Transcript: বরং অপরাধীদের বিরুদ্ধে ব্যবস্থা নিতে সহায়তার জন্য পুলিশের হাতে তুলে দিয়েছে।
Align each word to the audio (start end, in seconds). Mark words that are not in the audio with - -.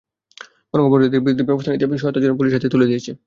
বরং 0.71 0.83
অপরাধীদের 0.85 1.23
বিরুদ্ধে 1.23 1.47
ব্যবস্থা 1.49 1.71
নিতে 1.71 1.85
সহায়তার 1.93 2.23
জন্য 2.23 2.37
পুলিশের 2.37 2.57
হাতে 2.57 2.73
তুলে 2.73 2.89
দিয়েছে। 2.89 3.11